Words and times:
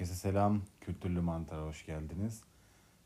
Herkese 0.00 0.14
selam. 0.14 0.62
Kültürlü 0.80 1.20
Mantar'a 1.20 1.66
hoş 1.66 1.86
geldiniz. 1.86 2.42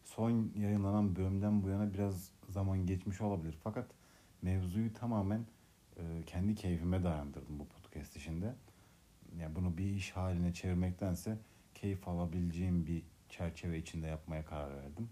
Son 0.05 0.53
yayınlanan 0.57 1.17
bölümden 1.17 1.63
bu 1.63 1.69
yana 1.69 1.95
biraz 1.95 2.31
zaman 2.49 2.87
geçmiş 2.87 3.21
olabilir. 3.21 3.59
Fakat 3.65 3.87
mevzuyu 4.43 4.95
tamamen 4.95 5.47
e, 5.97 6.03
kendi 6.27 6.55
keyfime 6.55 7.05
dayandırdım 7.05 7.59
bu 7.59 7.67
podcast 7.67 8.17
işinde. 8.17 8.55
Yani 9.39 9.55
bunu 9.55 9.79
bir 9.79 9.85
iş 9.85 10.11
haline 10.11 10.53
çevirmektense 10.53 11.39
keyif 11.75 12.09
alabileceğim 12.09 12.87
bir 12.87 13.03
çerçeve 13.29 13.79
içinde 13.79 14.07
yapmaya 14.07 14.45
karar 14.45 14.77
verdim. 14.77 15.09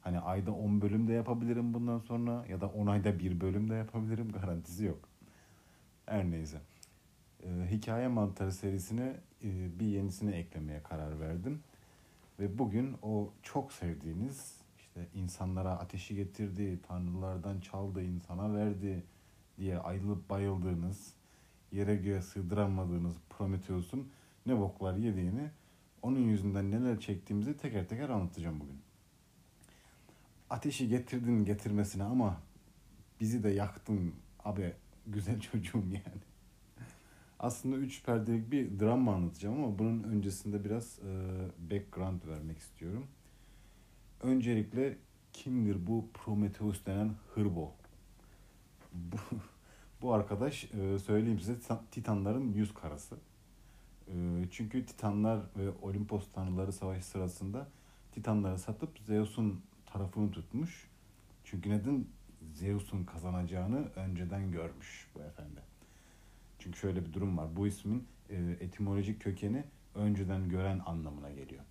Hani 0.00 0.20
ayda 0.20 0.52
10 0.52 0.80
bölüm 0.80 1.08
de 1.08 1.12
yapabilirim 1.12 1.74
bundan 1.74 1.98
sonra 1.98 2.44
ya 2.48 2.60
da 2.60 2.68
10 2.68 2.86
ayda 2.86 3.18
bir 3.18 3.40
bölüm 3.40 3.70
de 3.70 3.74
yapabilirim 3.74 4.32
garantisi 4.42 4.84
yok. 4.84 5.08
Her 6.06 6.30
neyse. 6.30 6.60
E, 7.44 7.70
hikaye 7.70 8.08
mantarı 8.08 8.52
serisine 8.52 9.16
e, 9.44 9.78
bir 9.80 9.86
yenisini 9.86 10.34
eklemeye 10.34 10.82
karar 10.82 11.20
verdim. 11.20 11.60
Ve 12.40 12.58
bugün 12.58 12.96
o 13.02 13.32
çok 13.42 13.72
sevdiğiniz 13.72 14.56
işte 14.78 15.06
insanlara 15.14 15.70
ateşi 15.70 16.14
getirdi, 16.14 16.78
tanrılardan 16.88 17.60
çaldı, 17.60 18.02
insana 18.02 18.54
verdi 18.54 19.04
diye 19.58 19.78
ayrılıp 19.78 20.30
bayıldığınız, 20.30 21.14
yere 21.72 21.96
göğe 21.96 22.22
sığdıramadığınız 22.22 23.16
Prometheus'un 23.30 24.08
ne 24.46 24.58
boklar 24.58 24.96
yediğini, 24.96 25.50
onun 26.02 26.20
yüzünden 26.20 26.70
neler 26.70 27.00
çektiğimizi 27.00 27.56
teker 27.56 27.88
teker 27.88 28.08
anlatacağım 28.08 28.60
bugün. 28.60 28.80
Ateşi 30.50 30.88
getirdin 30.88 31.44
getirmesine 31.44 32.04
ama 32.04 32.40
bizi 33.20 33.42
de 33.42 33.48
yaktın 33.48 34.14
abi 34.44 34.72
güzel 35.06 35.40
çocuğum 35.52 35.84
yani 35.92 36.27
aslında 37.40 37.76
üç 37.76 38.04
perdelik 38.04 38.50
bir 38.52 38.80
drama 38.80 39.14
anlatacağım 39.14 39.64
ama 39.64 39.78
bunun 39.78 40.02
öncesinde 40.02 40.64
biraz 40.64 40.98
e, 40.98 41.10
background 41.70 42.26
vermek 42.28 42.58
istiyorum. 42.58 43.06
Öncelikle 44.22 44.96
kimdir 45.32 45.86
bu 45.86 46.08
Prometheus 46.14 46.86
denen 46.86 47.14
hırbo? 47.34 47.72
Bu, 48.92 49.16
bu 50.02 50.12
arkadaş 50.12 50.64
e, 50.64 50.98
söyleyeyim 50.98 51.40
size 51.40 51.56
Titanların 51.90 52.52
yüz 52.52 52.74
karası. 52.74 53.16
E, 54.08 54.14
çünkü 54.50 54.86
Titanlar 54.86 55.40
ve 55.56 55.70
Olimpos 55.82 56.24
tanrıları 56.32 56.72
savaşı 56.72 57.06
sırasında 57.06 57.68
Titanları 58.12 58.58
satıp 58.58 58.98
Zeus'un 58.98 59.62
tarafını 59.86 60.30
tutmuş. 60.30 60.88
Çünkü 61.44 61.70
neden 61.70 62.04
Zeus'un 62.54 63.04
kazanacağını 63.04 63.88
önceden 63.96 64.52
görmüş 64.52 65.08
bu 65.14 65.20
efendi. 65.20 65.77
Çünkü 66.58 66.78
şöyle 66.78 67.06
bir 67.06 67.12
durum 67.12 67.38
var. 67.38 67.56
Bu 67.56 67.66
ismin 67.66 68.08
e, 68.30 68.36
etimolojik 68.60 69.22
kökeni 69.22 69.64
önceden 69.94 70.48
gören 70.48 70.80
anlamına 70.86 71.30
geliyor. 71.30 71.62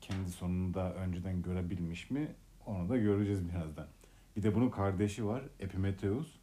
Kendi 0.00 0.30
sonunda 0.30 0.94
önceden 0.94 1.42
görebilmiş 1.42 2.10
mi 2.10 2.28
onu 2.66 2.88
da 2.88 2.96
göreceğiz 2.96 3.48
birazdan. 3.48 3.86
Bir 4.36 4.42
de 4.42 4.54
bunun 4.54 4.70
kardeşi 4.70 5.26
var 5.26 5.42
Epimetheus. 5.60 6.38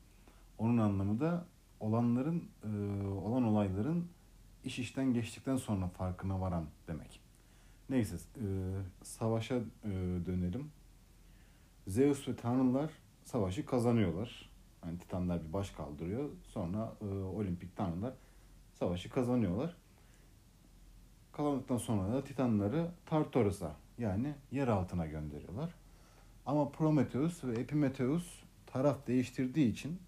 Onun 0.57 0.77
anlamı 0.77 1.19
da 1.19 1.45
olanların 1.79 2.49
e, 2.63 2.67
olan 3.07 3.43
olayların 3.43 4.07
iş 4.63 4.79
işten 4.79 5.13
geçtikten 5.13 5.57
sonra 5.57 5.87
farkına 5.87 6.41
varan 6.41 6.65
demek. 6.87 7.19
Neyse 7.89 8.15
e, 8.15 8.45
savaşa 9.03 9.61
dönelim. 10.25 10.71
Zeus 11.87 12.27
ve 12.27 12.35
tanrılar 12.35 12.91
savaşı 13.25 13.65
kazanıyorlar. 13.65 14.49
Hani 14.81 14.99
Titanlar 14.99 15.47
bir 15.47 15.53
baş 15.53 15.71
kaldırıyor. 15.71 16.29
Sonra 16.43 16.93
e, 17.01 17.05
olimpik 17.05 17.75
tanrılar 17.75 18.13
savaşı 18.73 19.09
kazanıyorlar. 19.09 19.75
Kazandıktan 21.31 21.77
sonra 21.77 22.13
da 22.13 22.23
Titanları 22.23 22.91
Tartarus'a 23.05 23.75
yani 23.97 24.35
yer 24.51 24.67
altına 24.67 25.05
gönderiyorlar. 25.05 25.73
Ama 26.45 26.69
Prometheus 26.69 27.43
ve 27.43 27.53
Epimetheus 27.53 28.43
taraf 28.65 29.07
değiştirdiği 29.07 29.71
için 29.71 29.99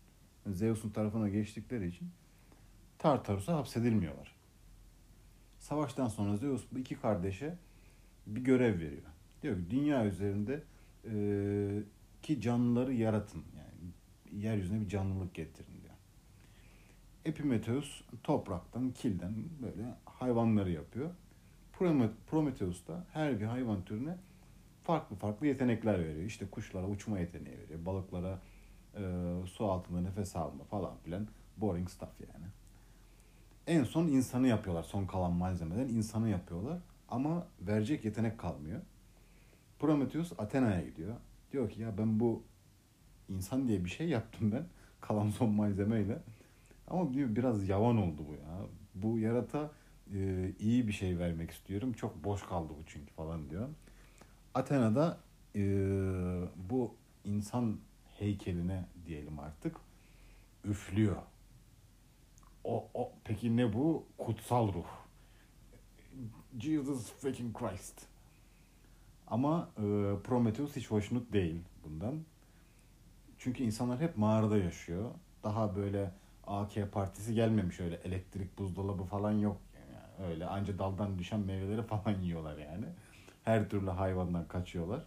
Zeus'un 0.48 0.90
tarafına 0.90 1.30
geçtikleri 1.30 1.88
için 1.88 2.10
Tartarus'a 3.00 3.56
hapsedilmiyorlar. 3.56 4.36
Savaştan 5.60 6.08
sonra 6.08 6.38
Zeus 6.38 6.66
bu 6.72 6.80
iki 6.80 6.96
kardeşe 6.96 7.58
bir 8.28 8.42
görev 8.42 8.80
veriyor. 8.80 9.12
Diyor 9.42 9.56
ki 9.56 9.70
dünya 9.70 10.06
üzerinde 10.06 10.64
e, 11.06 11.14
ki 12.22 12.42
canlıları 12.42 12.94
yaratın. 12.94 13.44
Yani 13.58 13.71
yeryüzüne 14.38 14.82
bir 14.82 14.88
canlılık 14.88 15.34
getirin 15.34 15.82
diyor. 15.82 15.94
Epimetheus 17.26 18.02
topraktan, 18.24 18.92
kilden 18.92 19.34
böyle 19.62 19.96
hayvanları 20.06 20.72
yapıyor. 20.72 21.10
Prometheus 22.28 22.88
da 22.88 23.06
her 23.14 23.40
bir 23.40 23.46
hayvan 23.46 23.86
türüne 23.86 24.18
farklı 24.84 25.16
farklı 25.16 25.48
yetenekler 25.48 26.00
veriyor. 26.00 26.26
İşte 26.26 26.46
kuşlara 26.46 26.88
uçma 26.88 27.20
yeteneği 27.20 27.58
veriyor. 27.58 27.86
Balıklara 27.86 28.40
e, 28.96 29.02
su 29.46 29.66
altında 29.66 30.02
nefes 30.02 30.36
alma 30.36 30.64
falan 30.64 30.98
filan. 31.04 31.28
Boring 31.58 31.90
stuff 31.90 32.10
yani. 32.20 32.46
En 33.68 33.84
son 33.84 34.08
insanı 34.08 34.48
yapıyorlar. 34.48 34.84
Son 34.84 35.06
kalan 35.06 35.34
malzemeden 35.34 35.88
insanı 35.88 36.30
yapıyorlar. 36.30 36.80
Ama 37.10 37.48
verecek 37.62 38.06
yetenek 38.06 38.40
kalmıyor. 38.40 38.82
Prometheus 39.80 40.40
Athena'ya 40.40 40.82
gidiyor. 40.82 41.16
Diyor 41.52 41.70
ki 41.70 41.82
ya 41.82 41.98
ben 41.98 42.20
bu 42.20 42.44
insan 43.36 43.68
diye 43.68 43.86
bir 43.86 43.90
şey 43.90 44.10
yaptım 44.10 44.52
ben. 44.52 44.66
Kalan 45.02 45.30
son 45.30 45.50
malzemeyle. 45.50 46.20
Ama 46.88 47.14
biraz 47.14 47.70
yavan 47.70 47.98
oldu 47.98 48.26
bu 48.30 48.34
ya. 48.34 48.68
Bu 48.96 49.20
yarata 49.20 49.72
e, 50.14 50.52
iyi 50.60 50.88
bir 50.88 50.94
şey 50.94 51.20
vermek 51.20 51.52
istiyorum. 51.52 51.94
Çok 51.94 52.24
boş 52.24 52.44
kaldı 52.44 52.74
bu 52.80 52.84
çünkü 52.86 53.14
falan 53.14 53.50
diyor. 53.50 53.70
Athena'da 54.54 55.18
e, 55.56 55.62
bu 56.70 56.96
insan 57.26 57.78
heykeline 58.20 58.86
diyelim 59.06 59.40
artık 59.40 59.76
üflüyor. 60.66 61.16
O, 62.64 62.88
o 62.94 63.12
peki 63.24 63.58
ne 63.58 63.74
bu? 63.74 64.06
Kutsal 64.18 64.74
ruh. 64.74 64.86
Jesus 66.60 67.12
fucking 67.12 67.58
Christ. 67.58 68.02
Ama 69.28 69.70
e, 69.78 69.82
Prometheus 70.24 70.76
hiç 70.76 70.92
hoşnut 70.92 71.34
değil 71.34 71.62
bundan. 71.84 72.16
Çünkü 73.44 73.64
insanlar 73.64 74.00
hep 74.00 74.18
mağarada 74.18 74.58
yaşıyor. 74.58 75.12
Daha 75.44 75.76
böyle 75.76 76.12
AK 76.48 76.92
partisi 76.92 77.34
gelmemiş 77.34 77.80
öyle 77.80 77.96
elektrik 77.96 78.58
buzdolabı 78.58 79.04
falan 79.04 79.32
yok. 79.32 79.58
Yani 79.76 80.30
öyle 80.30 80.46
anca 80.46 80.80
daldan 80.80 81.20
düşen 81.20 81.40
meyveleri 81.40 81.84
falan 81.84 82.22
yiyorlar 82.22 82.58
yani. 82.58 82.86
Her 83.44 83.70
türlü 83.70 83.90
hayvandan 83.90 84.48
kaçıyorlar. 84.48 85.06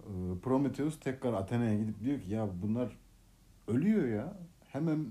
Ee, 0.00 0.06
Prometheus 0.42 1.00
tekrar 1.00 1.32
Athena'ya 1.32 1.78
gidip 1.78 2.00
diyor 2.00 2.20
ki 2.20 2.30
ya 2.30 2.48
bunlar 2.62 2.96
ölüyor 3.68 4.08
ya. 4.08 4.36
Hemen 4.68 5.06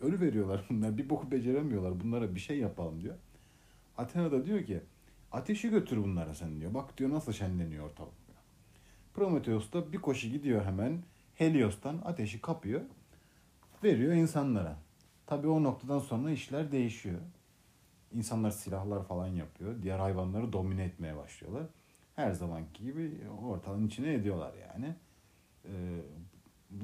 ölü 0.00 0.20
veriyorlar 0.20 0.64
bunlar. 0.70 0.98
Bir 0.98 1.10
boku 1.10 1.30
beceremiyorlar. 1.30 2.00
Bunlara 2.00 2.34
bir 2.34 2.40
şey 2.40 2.58
yapalım 2.58 3.02
diyor. 3.02 3.16
Athena 3.98 4.32
da 4.32 4.46
diyor 4.46 4.64
ki 4.64 4.80
ateşi 5.32 5.70
götür 5.70 5.96
bunlara 5.96 6.34
sen 6.34 6.60
diyor. 6.60 6.74
Bak 6.74 6.98
diyor 6.98 7.10
nasıl 7.10 7.32
şenleniyor 7.32 7.84
ortalık. 7.84 8.23
Prometheus 9.14 9.72
da 9.72 9.92
bir 9.92 9.98
koşu 9.98 10.28
gidiyor 10.28 10.64
hemen 10.64 11.02
Helios'tan 11.34 11.98
ateşi 12.04 12.40
kapıyor. 12.40 12.80
Veriyor 13.84 14.12
insanlara. 14.12 14.76
Tabii 15.26 15.48
o 15.48 15.62
noktadan 15.62 15.98
sonra 15.98 16.30
işler 16.30 16.72
değişiyor. 16.72 17.20
İnsanlar 18.12 18.50
silahlar 18.50 19.04
falan 19.04 19.26
yapıyor. 19.26 19.82
Diğer 19.82 19.98
hayvanları 19.98 20.52
domine 20.52 20.84
etmeye 20.84 21.16
başlıyorlar. 21.16 21.66
Her 22.16 22.32
zamanki 22.32 22.84
gibi 22.84 23.20
ortalığın 23.42 23.86
içine 23.86 24.14
ediyorlar 24.14 24.52
yani. 24.54 24.94
Ee, 25.64 25.72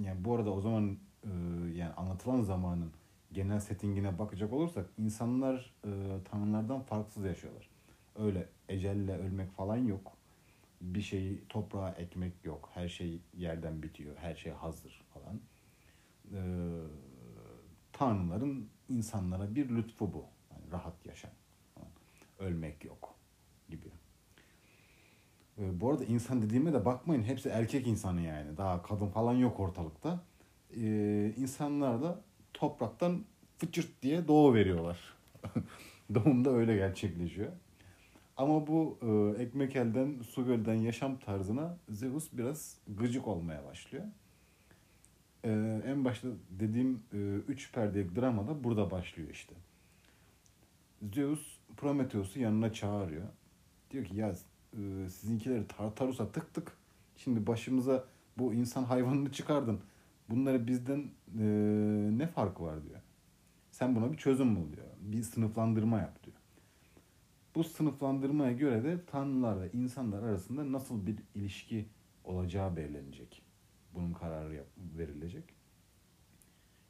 yani 0.04 0.24
bu 0.24 0.34
arada 0.34 0.50
o 0.50 0.60
zaman 0.60 0.98
e, 1.24 1.28
yani 1.74 1.92
anlatılan 1.92 2.42
zamanın 2.42 2.92
genel 3.32 3.60
settingine 3.60 4.18
bakacak 4.18 4.52
olursak 4.52 4.86
insanlar 4.98 5.74
e, 5.84 5.90
tanrılardan 6.30 6.80
farksız 6.80 7.24
yaşıyorlar. 7.24 7.68
Öyle 8.16 8.48
ecelle 8.68 9.18
ölmek 9.18 9.52
falan 9.52 9.76
yok 9.76 10.19
bir 10.80 11.02
şeyi 11.02 11.44
toprağa 11.48 11.90
ekmek 11.90 12.44
yok. 12.44 12.70
Her 12.74 12.88
şey 12.88 13.20
yerden 13.34 13.82
bitiyor. 13.82 14.16
Her 14.16 14.34
şey 14.34 14.52
hazır 14.52 15.02
falan. 15.14 15.40
Ee, 16.32 16.38
tanrıların 17.92 18.68
insanlara 18.88 19.54
bir 19.54 19.68
lütfu 19.68 20.12
bu. 20.12 20.24
Yani 20.50 20.72
rahat 20.72 21.06
yaşam. 21.06 21.30
Ölmek 22.38 22.84
yok 22.84 23.14
gibi. 23.68 23.86
Ee, 25.58 25.80
bu 25.80 25.90
arada 25.90 26.04
insan 26.04 26.42
dediğime 26.42 26.72
de 26.72 26.84
bakmayın. 26.84 27.22
Hepsi 27.22 27.48
erkek 27.48 27.86
insanı 27.86 28.20
yani. 28.20 28.56
Daha 28.56 28.82
kadın 28.82 29.08
falan 29.08 29.34
yok 29.34 29.60
ortalıkta. 29.60 30.20
Ee, 30.76 31.32
insanlar 31.36 32.02
da 32.02 32.20
topraktan 32.54 33.24
fıçırt 33.58 34.02
diye 34.02 34.28
doğu 34.28 34.54
veriyorlar. 34.54 34.98
Doğumda 36.14 36.50
öyle 36.50 36.76
gerçekleşiyor. 36.76 37.52
Ama 38.36 38.66
bu 38.66 38.98
e, 39.02 39.42
ekmek 39.42 39.76
elden, 39.76 40.22
su 40.22 40.46
gölden 40.46 40.74
yaşam 40.74 41.18
tarzına 41.18 41.76
Zeus 41.88 42.28
biraz 42.32 42.78
gıcık 42.88 43.28
olmaya 43.28 43.64
başlıyor. 43.64 44.04
E, 45.44 45.50
en 45.86 46.04
başta 46.04 46.28
dediğim 46.50 47.02
e, 47.12 47.16
üç 47.48 47.72
perdelik 47.72 48.16
drama 48.16 48.48
da 48.48 48.64
burada 48.64 48.90
başlıyor 48.90 49.30
işte. 49.30 49.54
Zeus 51.14 51.58
Prometheus'u 51.76 52.40
yanına 52.40 52.72
çağırıyor. 52.72 53.26
Diyor 53.90 54.04
ki 54.04 54.16
ya 54.16 54.34
e, 54.72 55.08
sizinkileri 55.08 55.66
Tartarus'a 55.66 56.32
tıktık. 56.32 56.72
Şimdi 57.16 57.46
başımıza 57.46 58.04
bu 58.38 58.54
insan 58.54 58.84
hayvanını 58.84 59.32
çıkardın. 59.32 59.80
Bunları 60.28 60.66
bizden 60.66 60.98
e, 61.38 61.44
ne 62.18 62.26
farkı 62.26 62.62
var 62.62 62.84
diyor. 62.84 63.00
Sen 63.70 63.96
buna 63.96 64.12
bir 64.12 64.16
çözüm 64.16 64.56
bul 64.56 64.72
diyor. 64.72 64.86
Bir 65.00 65.22
sınıflandırma 65.22 65.98
yap. 65.98 66.19
Bu 67.54 67.64
sınıflandırmaya 67.64 68.52
göre 68.52 68.84
de 68.84 69.04
tanrılar 69.04 69.60
ve 69.60 69.72
insanlar 69.72 70.22
arasında 70.22 70.72
nasıl 70.72 71.06
bir 71.06 71.16
ilişki 71.34 71.88
olacağı 72.24 72.76
belirlenecek. 72.76 73.42
Bunun 73.94 74.12
kararı 74.12 74.64
verilecek. 74.98 75.44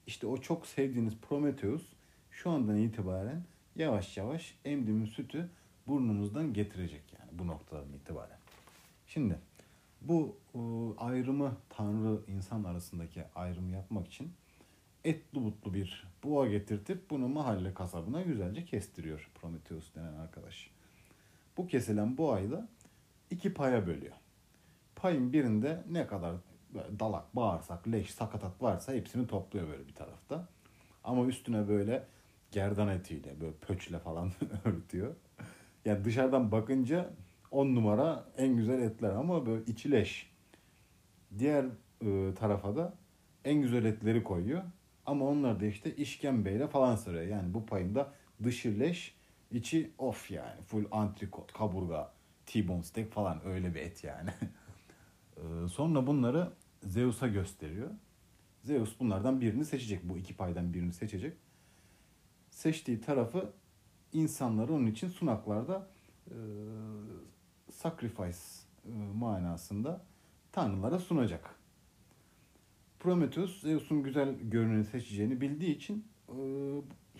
İşte 0.06 0.26
o 0.26 0.36
çok 0.36 0.66
sevdiğiniz 0.66 1.16
Prometheus 1.16 1.92
şu 2.30 2.50
andan 2.50 2.76
itibaren 2.76 3.44
yavaş 3.76 4.16
yavaş 4.16 4.58
emdiğimiz 4.64 5.10
sütü 5.10 5.50
burnumuzdan 5.86 6.52
getirecek 6.52 7.02
yani 7.18 7.38
bu 7.38 7.46
noktadan 7.46 7.92
itibaren. 7.92 8.38
Şimdi 9.06 9.38
bu 10.00 10.36
e, 10.54 10.58
ayrımı 10.98 11.56
tanrı 11.68 12.20
insan 12.26 12.64
arasındaki 12.64 13.24
ayrımı 13.34 13.70
yapmak 13.70 14.06
için 14.06 14.32
etli 15.05 15.44
butlu 15.44 15.75
bir 15.75 16.05
boğa 16.25 16.47
getirtip 16.47 17.11
bunu 17.11 17.29
mahalle 17.29 17.75
kasabına 17.75 18.23
güzelce 18.23 18.64
kestiriyor 18.64 19.31
Prometheus 19.35 19.94
denen 19.94 20.14
arkadaş. 20.14 20.70
Bu 21.56 21.67
kesilen 21.67 22.19
boğayı 22.19 22.50
da 22.50 22.69
iki 23.31 23.55
paya 23.55 23.87
bölüyor. 23.87 24.14
Payın 24.97 25.32
birinde 25.32 25.85
ne 25.91 26.06
kadar 26.06 26.37
dalak, 26.75 27.37
bağırsak, 27.37 27.88
leş, 27.88 28.11
sakatat 28.11 28.62
varsa 28.62 28.93
hepsini 28.93 29.26
topluyor 29.26 29.69
böyle 29.69 29.88
bir 29.88 29.94
tarafta. 29.94 30.49
Ama 31.05 31.26
üstüne 31.26 31.69
böyle 31.69 32.06
gerdan 32.50 32.88
etiyle, 32.88 33.41
böyle 33.41 33.53
pöçle 33.53 33.99
falan 33.99 34.32
örtüyor. 34.64 35.14
Yani 35.85 36.05
dışarıdan 36.05 36.53
bakınca 36.53 37.11
on 37.50 37.75
numara 37.75 38.25
en 38.37 38.56
güzel 38.56 38.82
etler 38.82 39.11
ama 39.11 39.46
böyle 39.46 39.64
içi 39.67 39.91
leş. 39.91 40.31
Diğer 41.38 41.64
e, 42.03 42.35
tarafa 42.35 42.76
da 42.76 42.94
en 43.44 43.62
güzel 43.62 43.85
etleri 43.85 44.25
koyuyor. 44.25 44.62
Ama 45.10 45.24
onlar 45.24 45.60
da 45.60 45.66
işte 45.66 45.96
işkembeyle 45.96 46.68
falan 46.68 46.96
sarıyor. 46.96 47.22
Yani 47.22 47.54
bu 47.54 47.66
payında 47.66 48.12
dışı 48.42 48.80
leş, 48.80 49.14
içi 49.50 49.90
of 49.98 50.30
yani. 50.30 50.62
Full 50.62 50.84
antrikot, 50.90 51.52
kaburga, 51.52 52.12
T-bone 52.46 52.82
steak 52.82 53.12
falan 53.12 53.46
öyle 53.46 53.74
bir 53.74 53.80
et 53.80 54.04
yani. 54.04 54.30
Ee, 55.36 55.68
Sonra 55.68 56.06
bunları 56.06 56.52
Zeus'a 56.82 57.28
gösteriyor. 57.28 57.90
Zeus 58.62 59.00
bunlardan 59.00 59.40
birini 59.40 59.64
seçecek. 59.64 60.08
Bu 60.08 60.18
iki 60.18 60.36
paydan 60.36 60.74
birini 60.74 60.92
seçecek. 60.92 61.36
Seçtiği 62.50 63.00
tarafı 63.00 63.52
insanları 64.12 64.72
onun 64.72 64.86
için 64.86 65.08
sunaklarda 65.08 65.88
e, 66.26 66.36
sacrifice 67.72 68.38
e, 68.84 68.92
manasında 69.14 70.04
tanrılara 70.52 70.98
sunacak. 70.98 71.59
Prometheus 73.00 73.61
Zeus'un 73.61 74.02
güzel 74.02 74.35
görüneni 74.43 74.85
seçeceğini 74.85 75.41
bildiği 75.41 75.76
için 75.76 76.05
e, 76.29 76.35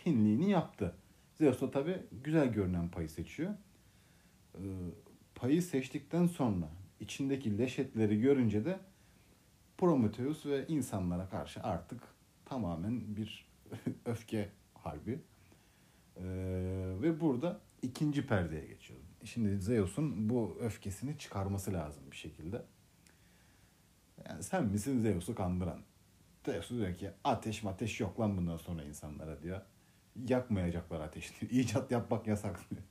hinliğini 0.06 0.50
yaptı. 0.50 0.94
Zeus 1.35 1.61
da 1.61 1.71
tabi 1.71 2.03
güzel 2.25 2.53
görünen 2.53 2.88
payı 2.88 3.11
seçiyor. 3.11 3.55
E, 4.55 4.62
payı 5.35 5.62
seçtikten 5.62 6.27
sonra 6.27 6.69
içindeki 7.00 7.59
leşetleri 7.59 8.21
görünce 8.21 8.65
de 8.65 8.81
Prometheus 9.79 10.47
ve 10.47 10.67
insanlara 10.67 11.29
karşı 11.29 11.62
artık 11.62 12.03
tamamen 12.44 13.17
bir 13.17 13.47
öfke 14.05 14.49
harbi. 14.75 15.21
E, 16.17 16.25
ve 17.03 17.21
burada 17.21 17.61
ikinci 17.83 18.26
perdeye 18.26 18.67
geçiyoruz. 18.67 19.06
Şimdi 19.25 19.61
Zeus'un 19.61 20.29
bu 20.29 20.56
öfkesini 20.61 21.19
çıkarması 21.19 21.73
lazım 21.73 22.03
bir 22.11 22.17
şekilde. 22.17 22.62
Yani 24.28 24.43
sen 24.43 24.64
misin 24.64 25.02
Zeus'u 25.02 25.34
kandıran? 25.34 25.81
Zeus 26.46 26.70
diyor 26.70 26.94
ki 26.94 27.11
ateş 27.25 27.64
ateş 27.64 28.00
yok 28.00 28.20
lan 28.20 28.37
bundan 28.37 28.56
sonra 28.56 28.84
insanlara 28.84 29.43
diyor. 29.43 29.61
Yakmayacaklar 30.28 31.00
ateşini. 31.00 31.50
İcat 31.61 31.90
yapmak 31.90 32.26
yasak 32.26 32.70
diyor. 32.70 32.82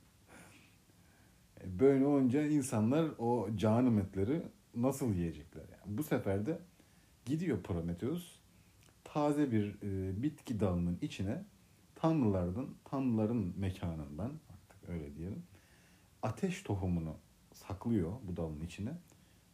E, 1.60 1.78
Böyle 1.80 2.06
olunca 2.06 2.42
insanlar 2.42 3.10
o 3.18 3.48
canım 3.56 3.98
etleri 3.98 4.42
nasıl 4.74 5.14
yiyecekler 5.14 5.62
yani? 5.62 5.98
Bu 5.98 6.02
sefer 6.02 6.46
de 6.46 6.58
gidiyor 7.24 7.62
Prometheus 7.62 8.40
taze 9.04 9.52
bir 9.52 9.74
e, 9.82 10.22
bitki 10.22 10.60
dalının 10.60 10.98
içine 11.02 11.44
tanrılardan, 11.94 12.66
tanrıların 12.84 13.54
mekanından 13.56 14.32
artık 14.52 14.88
öyle 14.88 15.16
diyelim. 15.16 15.42
Ateş 16.22 16.62
tohumunu 16.62 17.16
saklıyor 17.52 18.12
bu 18.22 18.36
dalın 18.36 18.60
içine. 18.60 18.92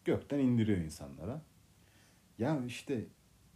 Gökten 0.05 0.39
indiriyor 0.39 0.79
insanlara. 0.79 1.43
Ya 2.39 2.65
işte 2.67 3.05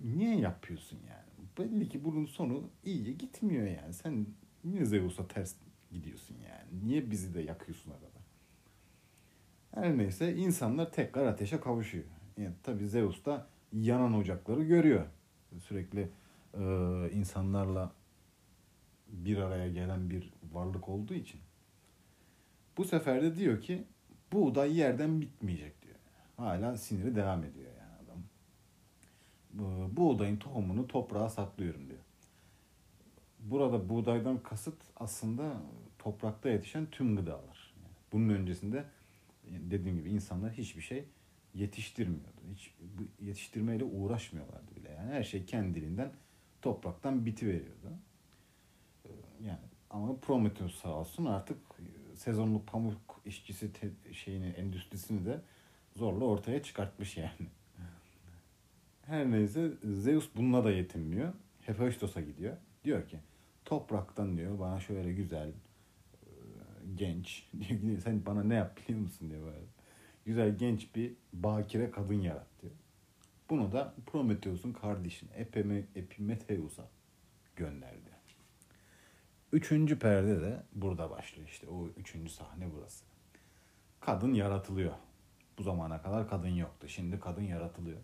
niye 0.00 0.36
yapıyorsun 0.36 0.98
yani? 1.08 1.48
Belli 1.58 1.88
ki 1.88 2.04
bunun 2.04 2.26
sonu 2.26 2.70
iyiye 2.84 3.12
gitmiyor 3.12 3.66
yani. 3.66 3.94
Sen 3.94 4.26
niye 4.64 4.84
Zeus'a 4.84 5.28
ters 5.28 5.54
gidiyorsun 5.90 6.36
yani? 6.48 6.86
Niye 6.86 7.10
bizi 7.10 7.34
de 7.34 7.40
yakıyorsun 7.40 7.90
arada? 7.90 8.20
Her 9.74 9.98
neyse 9.98 10.36
insanlar 10.36 10.92
tekrar 10.92 11.26
ateşe 11.26 11.60
kavuşuyor. 11.60 12.04
Yani 12.36 12.54
tabii 12.62 12.88
Zeus 12.88 13.24
da 13.24 13.46
yanan 13.72 14.14
ocakları 14.14 14.62
görüyor. 14.62 15.06
Sürekli 15.58 16.10
e, 16.54 16.60
insanlarla 17.12 17.92
bir 19.08 19.36
araya 19.36 19.68
gelen 19.68 20.10
bir 20.10 20.32
varlık 20.52 20.88
olduğu 20.88 21.14
için. 21.14 21.40
Bu 22.76 22.84
sefer 22.84 23.22
de 23.22 23.36
diyor 23.36 23.60
ki 23.60 23.84
buğday 24.32 24.76
yerden 24.76 25.20
bitmeyecek 25.20 25.82
diyor. 25.82 25.96
Hala 26.36 26.76
siniri 26.76 27.14
devam 27.14 27.44
ediyor 27.44 27.70
yani 27.78 27.79
buğdayın 29.96 30.36
tohumunu 30.36 30.88
toprağa 30.88 31.28
saklıyorum 31.28 31.88
diyor. 31.88 32.00
Burada 33.38 33.88
buğdaydan 33.88 34.42
kasıt 34.42 34.82
aslında 34.96 35.62
toprakta 35.98 36.50
yetişen 36.50 36.86
tüm 36.90 37.16
gıdalar. 37.16 37.74
Yani 37.82 37.94
bunun 38.12 38.28
öncesinde 38.28 38.84
dediğim 39.44 39.98
gibi 39.98 40.10
insanlar 40.10 40.52
hiçbir 40.52 40.82
şey 40.82 41.04
yetiştirmiyordu. 41.54 42.40
Hiç 42.54 42.74
bu 42.98 43.24
yetiştirmeyle 43.24 43.84
uğraşmıyorlardı 43.84 44.76
bile. 44.76 44.90
Yani 44.90 45.12
her 45.12 45.22
şey 45.22 45.44
kendiliğinden 45.44 46.12
topraktan 46.62 47.26
biti 47.26 47.46
veriyordu. 47.46 47.98
Yani 49.40 49.58
ama 49.90 50.16
Prometheus 50.16 50.74
sağ 50.74 50.88
olsun 50.94 51.26
artık 51.26 51.58
sezonluk 52.14 52.66
pamuk 52.66 53.20
işçisi 53.24 53.72
te- 53.72 54.14
şeyini 54.14 54.46
endüstrisini 54.46 55.26
de 55.26 55.40
zorla 55.96 56.24
ortaya 56.24 56.62
çıkartmış 56.62 57.16
yani. 57.16 57.46
Her 59.10 59.30
neyse 59.30 59.70
Zeus 59.84 60.28
bununla 60.36 60.64
da 60.64 60.70
yetinmiyor. 60.70 61.32
Hephaistos'a 61.60 62.20
gidiyor. 62.20 62.56
Diyor 62.84 63.08
ki 63.08 63.18
topraktan 63.64 64.36
diyor 64.36 64.58
bana 64.58 64.80
şöyle 64.80 65.12
güzel 65.12 65.52
genç 66.94 67.48
diyor 67.82 67.98
sen 67.98 68.26
bana 68.26 68.42
ne 68.42 68.54
yap 68.54 68.78
biliyor 68.78 69.00
musun 69.00 69.30
diyor 69.30 69.46
böyle. 69.46 69.66
Güzel 70.24 70.58
genç 70.58 70.94
bir 70.94 71.12
bakire 71.32 71.90
kadın 71.90 72.20
yarat 72.20 72.46
diyor. 72.62 72.72
Bunu 73.50 73.72
da 73.72 73.94
Prometheus'un 74.06 74.72
kardeşine 74.72 75.30
Epime, 75.36 75.84
Epimetheus'a 75.94 76.88
gönderdi. 77.56 78.10
Üçüncü 79.52 79.98
perde 79.98 80.40
de 80.40 80.62
burada 80.74 81.10
başlıyor 81.10 81.48
işte 81.48 81.66
o 81.68 81.88
üçüncü 81.88 82.30
sahne 82.30 82.72
burası. 82.76 83.04
Kadın 84.00 84.34
yaratılıyor. 84.34 84.92
Bu 85.58 85.62
zamana 85.62 86.02
kadar 86.02 86.28
kadın 86.28 86.48
yoktu. 86.48 86.88
Şimdi 86.88 87.20
kadın 87.20 87.42
yaratılıyor. 87.42 87.98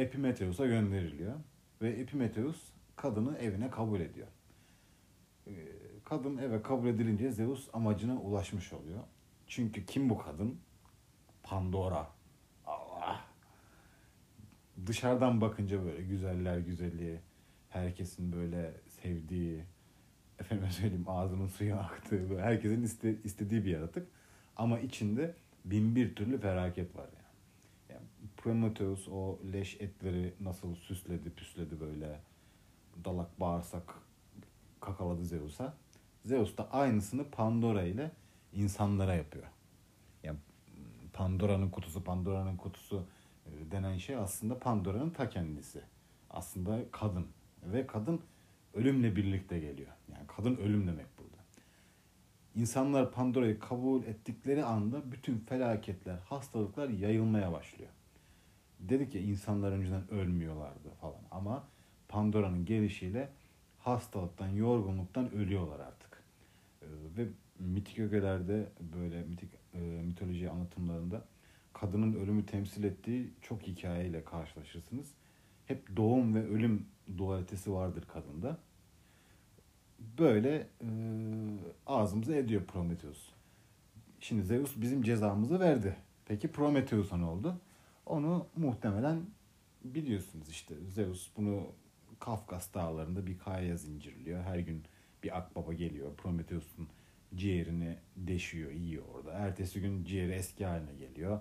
Epimetheus'a 0.00 0.66
gönderiliyor. 0.66 1.34
Ve 1.82 1.90
Epimetheus 1.90 2.72
kadını 2.96 3.38
evine 3.38 3.70
kabul 3.70 4.00
ediyor. 4.00 4.28
Ee, 5.46 5.52
Kadın 6.08 6.38
eve 6.38 6.62
kabul 6.62 6.88
edilince 6.88 7.32
Zeus 7.32 7.68
amacına 7.72 8.20
ulaşmış 8.20 8.72
oluyor. 8.72 9.00
Çünkü 9.46 9.86
kim 9.86 10.10
bu 10.10 10.18
kadın? 10.18 10.60
Pandora. 11.42 12.08
Allah. 12.66 13.24
Dışarıdan 14.86 15.40
bakınca 15.40 15.84
böyle 15.84 16.02
güzeller 16.02 16.58
güzelliği, 16.58 17.20
herkesin 17.68 18.32
böyle 18.32 18.74
sevdiği, 18.88 19.64
efendim 20.38 20.70
söyleyeyim 20.70 21.04
ağzının 21.08 21.46
suyu 21.46 21.76
aktığı, 21.76 22.30
böyle 22.30 22.42
herkesin 22.42 22.82
iste, 22.82 23.14
istediği 23.24 23.64
bir 23.64 23.70
yaratık. 23.70 24.08
Ama 24.56 24.80
içinde 24.80 25.34
bin 25.64 25.96
bir 25.96 26.14
türlü 26.14 26.38
felaket 26.40 26.96
var 26.96 27.08
yani. 27.14 27.34
yani 27.90 28.27
Prometheus 28.38 29.08
o 29.08 29.38
leş 29.52 29.80
etleri 29.80 30.34
nasıl 30.40 30.74
süsledi 30.74 31.30
püsledi 31.30 31.80
böyle 31.80 32.20
dalak 33.04 33.40
bağırsak 33.40 33.94
kakaladı 34.80 35.24
Zeus'a. 35.24 35.74
Zeus 36.24 36.56
da 36.56 36.72
aynısını 36.72 37.30
Pandora 37.30 37.82
ile 37.82 38.10
insanlara 38.52 39.14
yapıyor. 39.14 39.46
Yani 40.22 40.38
Pandora'nın 41.12 41.70
kutusu, 41.70 42.04
Pandora'nın 42.04 42.56
kutusu 42.56 43.04
e, 43.46 43.70
denen 43.70 43.98
şey 43.98 44.16
aslında 44.16 44.58
Pandora'nın 44.58 45.10
ta 45.10 45.30
kendisi. 45.30 45.82
Aslında 46.30 46.78
kadın 46.92 47.26
ve 47.62 47.86
kadın 47.86 48.20
ölümle 48.74 49.16
birlikte 49.16 49.58
geliyor. 49.58 49.92
Yani 50.12 50.26
kadın 50.26 50.56
ölüm 50.56 50.86
demek 50.86 51.06
burada. 51.18 51.36
İnsanlar 52.54 53.12
Pandora'yı 53.12 53.58
kabul 53.58 54.02
ettikleri 54.02 54.64
anda 54.64 55.12
bütün 55.12 55.38
felaketler, 55.38 56.18
hastalıklar 56.18 56.88
yayılmaya 56.88 57.52
başlıyor. 57.52 57.90
Dedik 58.80 59.14
ya 59.14 59.20
insanlar 59.20 59.72
önceden 59.72 60.10
ölmüyorlardı 60.10 60.90
falan 61.00 61.20
ama 61.30 61.64
Pandora'nın 62.08 62.64
gelişiyle 62.64 63.28
hastalıktan, 63.78 64.48
yorgunluktan 64.48 65.32
ölüyorlar 65.34 65.80
artık. 65.80 66.22
Ee, 66.82 66.86
ve 67.16 67.28
mitik 67.58 67.98
ögelerde 67.98 68.68
böyle 68.96 69.22
mitik 69.22 69.50
e, 69.74 69.78
mitoloji 69.78 70.50
anlatımlarında 70.50 71.24
kadının 71.72 72.12
ölümü 72.12 72.46
temsil 72.46 72.84
ettiği 72.84 73.30
çok 73.42 73.62
hikayeyle 73.62 74.24
karşılaşırsınız. 74.24 75.06
Hep 75.66 75.96
doğum 75.96 76.34
ve 76.34 76.46
ölüm 76.46 76.86
dualitesi 77.18 77.72
vardır 77.72 78.04
kadında. 78.08 78.58
Böyle 80.18 80.66
e, 80.82 80.88
ağzımıza 81.86 82.34
ediyor 82.34 82.64
Prometheus. 82.64 83.28
Şimdi 84.20 84.42
Zeus 84.42 84.72
bizim 84.76 85.02
cezamızı 85.02 85.60
verdi. 85.60 85.96
Peki 86.24 86.48
Prometheus'a 86.48 87.16
ne 87.16 87.24
oldu? 87.24 87.60
Onu 88.08 88.46
muhtemelen 88.56 89.22
biliyorsunuz 89.84 90.48
işte 90.48 90.74
Zeus 90.88 91.30
bunu 91.36 91.66
Kafkas 92.18 92.74
dağlarında 92.74 93.26
bir 93.26 93.38
kayaya 93.38 93.76
zincirliyor. 93.76 94.42
Her 94.42 94.58
gün 94.58 94.84
bir 95.22 95.38
akbaba 95.38 95.72
geliyor. 95.72 96.14
Prometheus'un 96.16 96.88
ciğerini 97.34 97.96
deşiyor, 98.16 98.70
yiyor 98.70 99.04
orada. 99.14 99.32
Ertesi 99.32 99.80
gün 99.80 100.04
ciğeri 100.04 100.32
eski 100.32 100.64
haline 100.64 100.94
geliyor. 100.94 101.40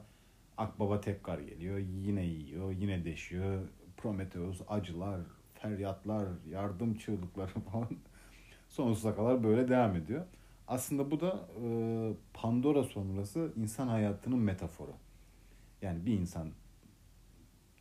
Akbaba 0.58 1.02
tekrar 1.02 1.40
geliyor. 1.40 1.78
Yine 1.78 2.26
yiyor, 2.26 2.72
yine 2.72 3.06
deşiyor. 3.06 3.68
Prometheus 3.98 4.62
acılar, 4.68 5.22
feryatlar, 5.54 6.28
yardım 6.50 6.96
çığlıkları 6.96 7.52
falan 7.72 7.90
sonsuza 8.70 9.16
kadar 9.16 9.44
böyle 9.44 9.70
devam 9.70 9.96
ediyor. 9.96 10.26
Aslında 10.68 11.12
bu 11.12 11.20
da 11.20 11.48
e, 11.64 11.68
Pandora 12.34 12.84
sonrası 12.84 13.54
insan 13.56 13.88
hayatının 13.88 14.40
metaforu. 14.40 14.92
Yani 15.82 16.06
bir 16.06 16.14
insan 16.14 16.52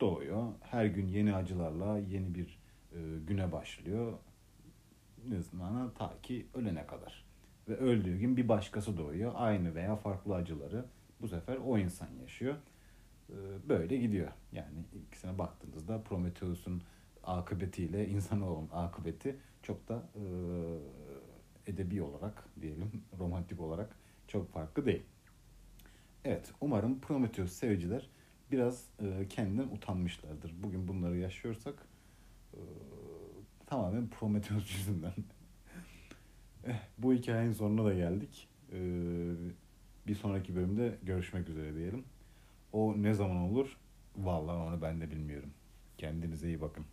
doğuyor. 0.01 0.53
Her 0.61 0.87
gün 0.87 1.07
yeni 1.09 1.35
acılarla 1.35 1.99
yeni 1.99 2.35
bir 2.35 2.59
e, 2.93 2.99
güne 3.27 3.53
başlıyor. 3.53 4.13
Ne 5.29 5.43
zaman 5.43 5.95
ta 5.95 6.15
ki 6.23 6.47
ölene 6.55 6.87
kadar. 6.87 7.27
Ve 7.69 7.77
öldüğü 7.77 8.19
gün 8.19 8.37
bir 8.37 8.49
başkası 8.49 8.97
doğuyor. 8.97 9.33
Aynı 9.35 9.75
veya 9.75 9.97
farklı 9.97 10.35
acıları 10.35 10.85
bu 11.21 11.29
sefer 11.29 11.57
o 11.57 11.79
insan 11.79 12.09
yaşıyor. 12.23 12.55
E, 13.31 13.35
böyle 13.69 13.97
gidiyor. 13.97 14.31
Yani 14.53 14.85
ikisine 15.09 15.39
baktığınızda 15.39 16.03
Prometheus'un 16.03 16.83
akıbetiyle 17.25 18.09
insanoğlunun 18.09 18.69
akıbeti 18.73 19.37
çok 19.63 19.89
da 19.89 20.03
e, 20.15 20.23
edebi 21.67 22.03
olarak 22.03 22.45
diyelim, 22.61 22.91
romantik 23.19 23.61
olarak 23.61 23.97
çok 24.29 24.53
farklı 24.53 24.87
değil. 24.87 25.03
Evet, 26.29 26.53
umarım 26.61 27.01
Prometheus 27.01 27.53
seviciler 27.53 28.11
biraz 28.53 28.85
e, 29.01 29.29
kendinden 29.29 29.69
utanmışlardır. 29.69 30.55
Bugün 30.63 30.89
bunları 30.89 31.17
yaşıyorsak 31.17 31.75
e, 32.55 32.61
tamamen 33.67 34.09
Prometheus 34.09 34.75
yüzünden. 34.75 35.13
eh, 36.67 36.75
bu 36.99 37.13
hikayenin 37.13 37.53
sonuna 37.53 37.85
da 37.85 37.95
geldik. 37.95 38.49
E, 38.73 38.79
bir 40.07 40.15
sonraki 40.15 40.57
bölümde 40.57 40.99
görüşmek 41.03 41.49
üzere 41.49 41.75
diyelim. 41.75 42.05
O 42.73 42.95
ne 43.03 43.15
zaman 43.15 43.37
olur? 43.37 43.77
Vallahi 44.17 44.57
onu 44.57 44.83
ben 44.83 45.01
de 45.01 45.11
bilmiyorum. 45.11 45.51
Kendinize 45.99 46.49
iyi 46.49 46.61
bakın. 46.61 46.85